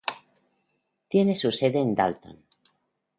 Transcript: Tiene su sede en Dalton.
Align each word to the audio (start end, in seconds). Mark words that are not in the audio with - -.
Tiene 1.09 1.35
su 1.35 1.51
sede 1.51 1.77
en 1.79 1.93
Dalton. 1.93 2.43